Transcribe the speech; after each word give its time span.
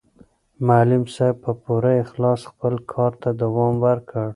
معلم 0.67 1.03
صاحب 1.15 1.37
په 1.43 1.51
پوره 1.63 1.93
اخلاص 2.03 2.41
خپل 2.51 2.73
کار 2.91 3.11
ته 3.21 3.29
دوام 3.41 3.73
ورکړ. 3.85 4.27